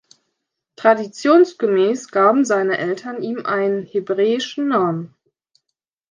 Traditionsgemäß 0.77 2.07
gaben 2.09 2.43
seine 2.43 2.79
Eltern 2.79 3.21
ihm 3.21 3.45
einen 3.45 3.85
hebräischen 3.85 4.69
Namen. 4.69 5.13